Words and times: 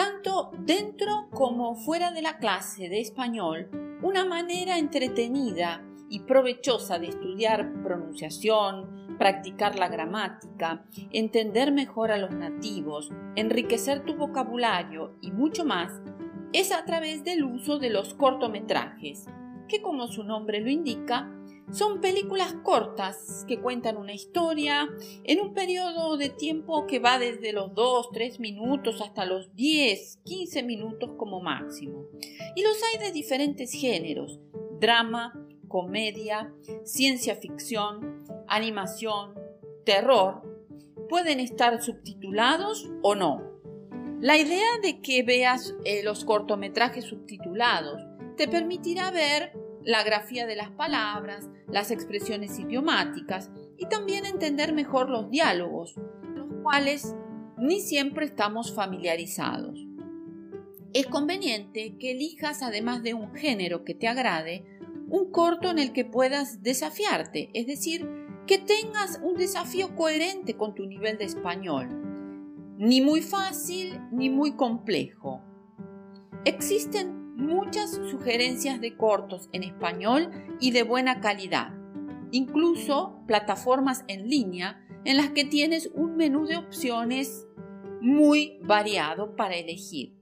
tanto 0.00 0.50
dentro 0.58 1.28
como 1.30 1.74
fuera 1.74 2.10
de 2.10 2.22
la 2.22 2.38
clase 2.38 2.88
de 2.88 3.02
español, 3.02 3.68
una 4.00 4.24
manera 4.24 4.78
entretenida 4.78 5.84
y 6.08 6.20
provechosa 6.20 6.98
de 6.98 7.08
estudiar 7.08 7.82
pronunciación, 7.82 9.18
practicar 9.18 9.78
la 9.78 9.88
gramática, 9.88 10.86
entender 11.12 11.70
mejor 11.70 12.12
a 12.12 12.16
los 12.16 12.30
nativos, 12.30 13.12
enriquecer 13.36 14.02
tu 14.06 14.14
vocabulario 14.14 15.18
y 15.20 15.32
mucho 15.32 15.66
más, 15.66 16.00
es 16.54 16.72
a 16.72 16.86
través 16.86 17.22
del 17.22 17.44
uso 17.44 17.78
de 17.78 17.90
los 17.90 18.14
cortometrajes, 18.14 19.26
que 19.68 19.82
como 19.82 20.06
su 20.06 20.24
nombre 20.24 20.60
lo 20.60 20.70
indica, 20.70 21.30
son 21.72 22.00
películas 22.00 22.54
cortas 22.62 23.44
que 23.46 23.60
cuentan 23.60 23.96
una 23.96 24.12
historia 24.12 24.88
en 25.24 25.40
un 25.40 25.54
periodo 25.54 26.16
de 26.16 26.30
tiempo 26.30 26.86
que 26.86 26.98
va 26.98 27.18
desde 27.18 27.52
los 27.52 27.74
2, 27.74 28.10
3 28.12 28.40
minutos 28.40 29.00
hasta 29.00 29.24
los 29.24 29.54
10, 29.54 30.20
15 30.24 30.62
minutos 30.62 31.10
como 31.16 31.40
máximo. 31.40 32.06
Y 32.56 32.62
los 32.62 32.76
hay 32.82 33.06
de 33.06 33.12
diferentes 33.12 33.72
géneros, 33.72 34.40
drama, 34.80 35.32
comedia, 35.68 36.52
ciencia 36.84 37.36
ficción, 37.36 38.24
animación, 38.48 39.34
terror. 39.84 40.42
Pueden 41.08 41.40
estar 41.40 41.82
subtitulados 41.82 42.90
o 43.02 43.14
no. 43.14 43.42
La 44.20 44.36
idea 44.36 44.78
de 44.82 45.00
que 45.00 45.22
veas 45.22 45.74
eh, 45.84 46.02
los 46.02 46.24
cortometrajes 46.24 47.04
subtitulados 47.04 48.02
te 48.36 48.48
permitirá 48.48 49.10
ver 49.10 49.52
la 49.84 50.02
grafía 50.02 50.46
de 50.46 50.56
las 50.56 50.70
palabras, 50.70 51.48
las 51.68 51.90
expresiones 51.90 52.58
idiomáticas 52.58 53.50
y 53.78 53.86
también 53.86 54.26
entender 54.26 54.72
mejor 54.72 55.08
los 55.08 55.30
diálogos, 55.30 55.94
los 56.34 56.48
cuales 56.62 57.14
ni 57.56 57.80
siempre 57.80 58.26
estamos 58.26 58.74
familiarizados. 58.74 59.86
Es 60.92 61.06
conveniente 61.06 61.96
que 61.98 62.12
elijas, 62.12 62.62
además 62.62 63.02
de 63.02 63.14
un 63.14 63.34
género 63.34 63.84
que 63.84 63.94
te 63.94 64.08
agrade, 64.08 64.64
un 65.08 65.30
corto 65.30 65.70
en 65.70 65.78
el 65.78 65.92
que 65.92 66.04
puedas 66.04 66.62
desafiarte, 66.62 67.50
es 67.54 67.66
decir, 67.66 68.08
que 68.46 68.58
tengas 68.58 69.20
un 69.22 69.34
desafío 69.34 69.94
coherente 69.94 70.56
con 70.56 70.74
tu 70.74 70.86
nivel 70.86 71.18
de 71.18 71.24
español, 71.24 71.88
ni 72.78 73.00
muy 73.00 73.22
fácil 73.22 74.00
ni 74.10 74.30
muy 74.30 74.56
complejo. 74.56 75.40
Existen 76.44 77.19
muchas 77.40 77.92
sugerencias 78.10 78.80
de 78.80 78.96
cortos 78.96 79.48
en 79.52 79.62
español 79.62 80.30
y 80.60 80.70
de 80.70 80.82
buena 80.82 81.20
calidad, 81.20 81.72
incluso 82.30 83.22
plataformas 83.26 84.04
en 84.08 84.28
línea 84.28 84.86
en 85.04 85.16
las 85.16 85.30
que 85.30 85.44
tienes 85.44 85.90
un 85.94 86.16
menú 86.16 86.46
de 86.46 86.56
opciones 86.56 87.46
muy 88.00 88.58
variado 88.62 89.34
para 89.36 89.56
elegir. 89.56 90.14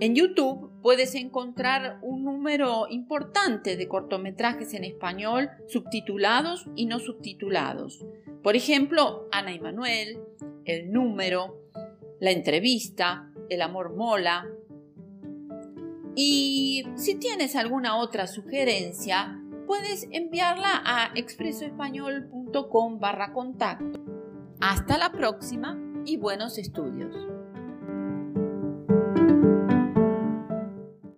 En 0.00 0.14
YouTube 0.14 0.70
puedes 0.82 1.14
encontrar 1.14 1.98
un 2.02 2.24
número 2.24 2.86
importante 2.90 3.76
de 3.76 3.88
cortometrajes 3.88 4.74
en 4.74 4.84
español 4.84 5.50
subtitulados 5.68 6.66
y 6.74 6.86
no 6.86 6.98
subtitulados. 6.98 8.04
Por 8.42 8.56
ejemplo, 8.56 9.28
Ana 9.32 9.54
y 9.54 9.60
Manuel, 9.60 10.18
El 10.64 10.92
número, 10.92 11.70
La 12.20 12.32
entrevista, 12.32 13.30
El 13.48 13.62
amor 13.62 13.94
mola, 13.94 14.46
y 16.14 16.84
si 16.96 17.16
tienes 17.16 17.56
alguna 17.56 17.96
otra 17.96 18.26
sugerencia, 18.26 19.40
puedes 19.66 20.06
enviarla 20.10 20.82
a 20.84 21.10
expresoespañol.com 21.14 23.00
barra 23.00 23.32
contacto. 23.32 24.00
Hasta 24.60 24.98
la 24.98 25.10
próxima 25.12 25.78
y 26.04 26.16
buenos 26.16 26.58
estudios. 26.58 27.33